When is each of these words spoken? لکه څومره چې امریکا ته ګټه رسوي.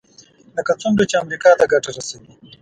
لکه 0.57 0.71
څومره 0.81 1.03
چې 1.09 1.15
امریکا 1.23 1.49
ته 1.59 1.65
ګټه 1.73 1.89
رسوي. 1.97 2.31